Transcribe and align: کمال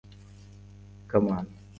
کمال 1.11 1.47